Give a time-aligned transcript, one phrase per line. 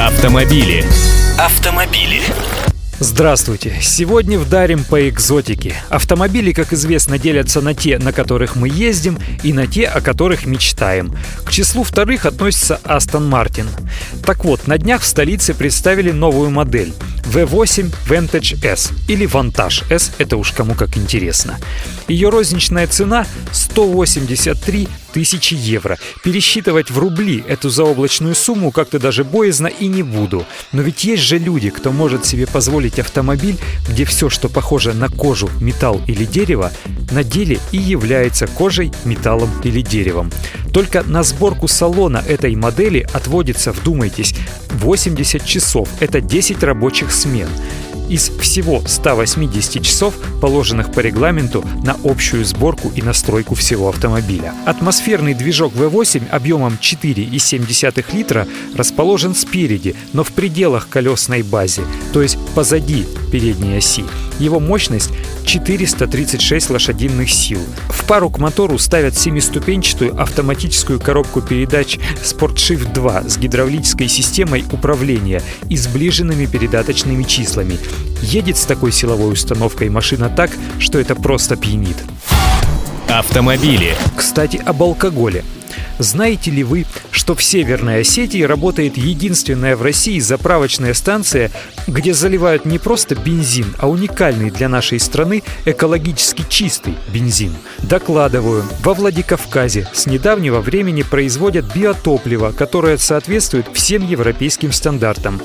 [0.00, 0.82] Автомобили.
[1.38, 2.22] Автомобили.
[3.00, 3.78] Здравствуйте!
[3.82, 5.74] Сегодня вдарим по экзотике.
[5.90, 10.46] Автомобили, как известно, делятся на те, на которых мы ездим, и на те, о которых
[10.46, 11.14] мечтаем.
[11.44, 13.66] К числу вторых относится Aston Martin.
[14.24, 16.94] Так вот, на днях в столице представили новую модель
[17.24, 21.58] V8 Vantage S или Vantage S, это уж кому как интересно.
[22.08, 25.98] Ее розничная цена 183 тысячи евро.
[26.22, 30.44] Пересчитывать в рубли эту заоблачную сумму как-то даже боязно и не буду.
[30.72, 33.56] Но ведь есть же люди, кто может себе позволить автомобиль,
[33.88, 36.72] где все, что похоже на кожу, металл или дерево,
[37.10, 40.30] на деле и является кожей, металлом или деревом.
[40.72, 44.34] Только на сборку салона этой модели отводится, вдумайтесь,
[44.70, 45.88] 80 часов.
[46.00, 47.48] Это 10 рабочих смен
[48.10, 54.52] из всего 180 часов, положенных по регламенту на общую сборку и настройку всего автомобиля.
[54.66, 62.36] Атмосферный движок V8 объемом 4,7 литра расположен спереди, но в пределах колесной базе, то есть
[62.54, 64.04] позади передней оси.
[64.40, 65.10] Его мощность
[65.44, 67.60] 436 лошадиных сил.
[67.90, 75.42] В пару к мотору ставят семиступенчатую автоматическую коробку передач SportShift 2 с гидравлической системой управления
[75.68, 77.78] и сближенными передаточными числами.
[78.22, 81.98] Едет с такой силовой установкой машина так, что это просто пьянит.
[83.08, 83.94] Автомобили.
[84.16, 85.44] Кстати, об алкоголе.
[86.00, 91.50] Знаете ли вы, что в Северной Осетии работает единственная в России заправочная станция,
[91.86, 97.54] где заливают не просто бензин, а уникальный для нашей страны экологически чистый бензин?
[97.82, 105.38] Докладываю, во Владикавказе с недавнего времени производят биотопливо, которое соответствует всем европейским стандартам.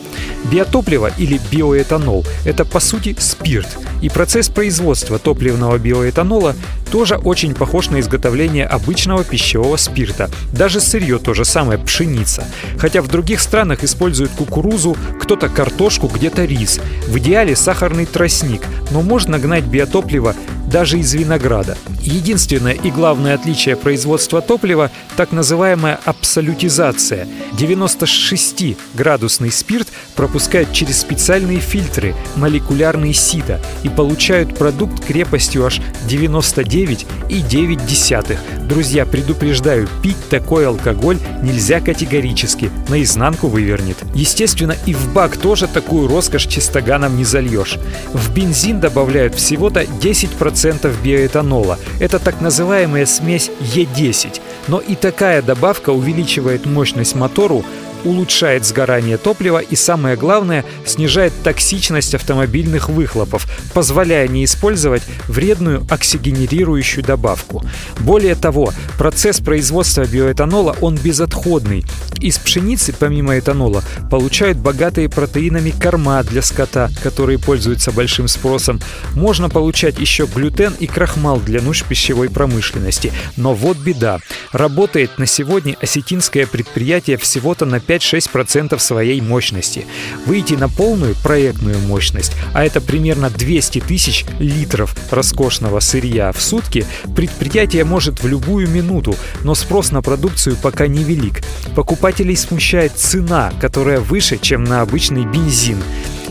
[0.49, 6.55] Биотопливо или биоэтанол– это по сути спирт, и процесс производства топливного биоэтанола
[6.91, 10.29] тоже очень похож на изготовление обычного пищевого спирта.
[10.51, 12.43] Даже сырье то же самое, пшеница.
[12.77, 16.79] Хотя в других странах используют кукурузу, кто-то картошку, где-то рис.
[17.07, 18.61] В идеале сахарный тростник,
[18.91, 20.35] но можно гнать биотопливо
[20.75, 21.77] даже из винограда.
[22.01, 27.29] Единственное и главное отличие производства топлива– так называемая абсолютизация.
[27.53, 35.79] 96-градусный спирт пропускают через специальные фильтры, молекулярные сито, и получают продукт крепостью аж
[36.09, 38.67] 99,9.
[38.67, 43.95] Друзья, предупреждаю, пить такой алкоголь нельзя категорически, наизнанку вывернет.
[44.13, 47.77] Естественно, и в бак тоже такую роскошь чистоганом не зальешь.
[48.11, 50.64] В бензин добавляют всего-то 10%
[51.03, 51.77] биоэтанола.
[51.99, 54.41] Это так называемая смесь Е10.
[54.67, 57.63] Но и такая добавка увеличивает мощность мотору
[58.05, 67.03] улучшает сгорание топлива и, самое главное, снижает токсичность автомобильных выхлопов, позволяя не использовать вредную оксигенерирующую
[67.03, 67.65] добавку.
[67.99, 71.83] Более того, процесс производства биоэтанола он безотходный.
[72.21, 78.79] Из пшеницы, помимо этанола, получают богатые протеинами корма для скота, которые пользуются большим спросом.
[79.13, 83.11] Можно получать еще глютен и крахмал для нужд пищевой промышленности.
[83.35, 84.19] Но вот беда.
[84.51, 89.85] Работает на сегодня осетинское предприятие всего-то на 5 5-6% своей мощности.
[90.25, 96.85] Выйти на полную проектную мощность, а это примерно 200 тысяч литров роскошного сырья в сутки,
[97.15, 101.41] предприятие может в любую минуту, но спрос на продукцию пока невелик.
[101.75, 105.77] Покупателей смущает цена, которая выше, чем на обычный бензин.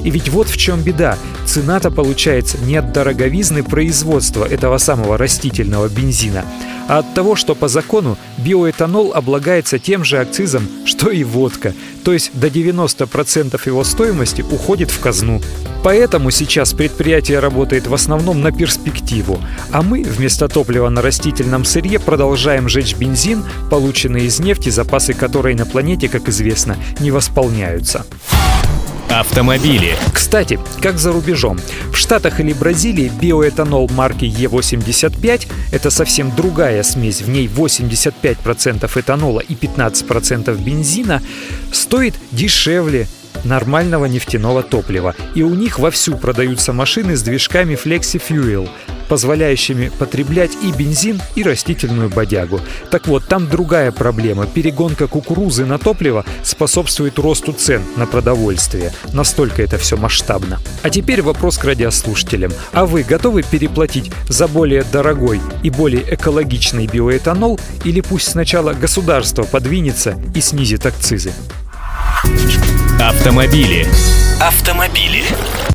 [0.04, 1.18] И ведь вот в чем беда.
[1.46, 6.44] Цена-то получается не от дороговизны производства этого самого растительного бензина,
[6.88, 12.12] а от того, что по закону биоэтанол облагается тем же акцизом, что и водка, то
[12.12, 15.40] есть до 90% его стоимости уходит в казну.
[15.82, 19.38] Поэтому сейчас предприятие работает в основном на перспективу,
[19.70, 25.54] а мы вместо топлива на растительном сырье продолжаем жечь бензин, полученный из нефти, запасы которой
[25.54, 28.06] на планете, как известно, не восполняются.
[29.20, 29.94] Автомобили.
[30.12, 31.60] Кстати, как за рубежом.
[31.92, 39.38] В Штатах или Бразилии биоэтанол марки Е85– это совсем другая смесь, в ней 85% этанола
[39.38, 41.22] и 15% бензина–
[41.72, 43.06] стоит дешевле
[43.44, 45.14] нормального нефтяного топлива.
[45.36, 48.68] И у них вовсю продаются машины с движками Flexi Fuel,
[49.14, 52.60] позволяющими потреблять и бензин, и растительную бодягу.
[52.90, 54.44] Так вот, там другая проблема.
[54.44, 58.92] Перегонка кукурузы на топливо способствует росту цен на продовольствие.
[59.12, 60.58] Настолько это все масштабно.
[60.82, 62.50] А теперь вопрос к радиослушателям.
[62.72, 69.44] А вы готовы переплатить за более дорогой и более экологичный биоэтанол или пусть сначала государство
[69.44, 71.32] подвинется и снизит акцизы?
[73.00, 73.86] Автомобили.
[74.40, 75.22] Автомобили.